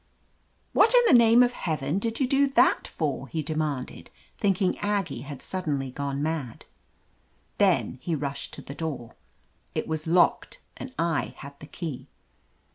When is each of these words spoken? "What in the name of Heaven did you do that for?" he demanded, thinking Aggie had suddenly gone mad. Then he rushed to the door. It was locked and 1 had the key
"What 0.73 0.95
in 0.95 1.01
the 1.05 1.13
name 1.23 1.43
of 1.43 1.51
Heaven 1.51 1.99
did 1.99 2.19
you 2.19 2.25
do 2.27 2.47
that 2.47 2.87
for?" 2.87 3.27
he 3.27 3.43
demanded, 3.43 4.09
thinking 4.35 4.75
Aggie 4.79 5.21
had 5.21 5.43
suddenly 5.43 5.91
gone 5.91 6.23
mad. 6.23 6.65
Then 7.59 7.99
he 8.01 8.15
rushed 8.15 8.51
to 8.55 8.63
the 8.63 8.73
door. 8.73 9.13
It 9.75 9.87
was 9.87 10.07
locked 10.07 10.59
and 10.75 10.91
1 10.97 11.33
had 11.37 11.59
the 11.59 11.67
key 11.67 12.07